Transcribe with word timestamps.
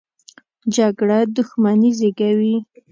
جګړه 0.75 1.19
دښمني 1.35 1.91
زېږوي 1.99 2.55